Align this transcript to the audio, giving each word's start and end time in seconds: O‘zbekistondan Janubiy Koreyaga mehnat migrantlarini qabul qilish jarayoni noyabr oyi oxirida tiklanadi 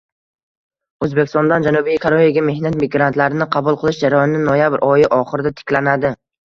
O‘zbekistondan 1.07 1.67
Janubiy 1.67 2.01
Koreyaga 2.07 2.45
mehnat 2.49 2.81
migrantlarini 2.87 3.51
qabul 3.59 3.81
qilish 3.85 4.05
jarayoni 4.09 4.43
noyabr 4.51 4.89
oyi 4.93 5.09
oxirida 5.23 5.59
tiklanadi 5.63 6.19